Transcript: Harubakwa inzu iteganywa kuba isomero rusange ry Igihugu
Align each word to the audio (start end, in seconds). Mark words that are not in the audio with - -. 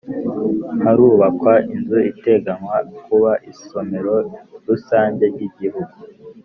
Harubakwa 0.83 1.53
inzu 1.73 1.99
iteganywa 2.11 2.77
kuba 3.05 3.31
isomero 3.51 4.15
rusange 4.67 5.23
ry 5.33 5.41
Igihugu 5.49 5.95